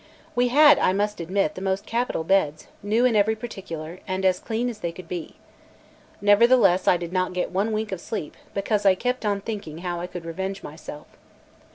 We 0.33 0.47
had, 0.47 0.79
I 0.79 0.93
must 0.93 1.19
admit, 1.21 1.53
the 1.53 1.61
most 1.61 1.85
capital 1.85 2.23
beds, 2.23 2.65
new 2.81 3.05
in 3.05 3.15
every 3.15 3.35
particular, 3.35 3.99
and 4.07 4.25
as 4.25 4.39
clean 4.39 4.67
as 4.67 4.79
they 4.79 4.91
could 4.91 5.07
be. 5.07 5.35
Nevertheless 6.21 6.87
I 6.87 6.97
did 6.97 7.13
not 7.13 7.33
get 7.33 7.51
one 7.51 7.71
wink 7.71 7.91
of 7.91 8.01
sleep, 8.01 8.35
because 8.55 8.83
I 8.83 8.95
kept 8.95 9.27
on 9.27 9.41
thinking 9.41 9.77
how 9.85 9.99
I 9.99 10.07
could 10.07 10.25
revenge 10.25 10.63
myself. 10.63 11.05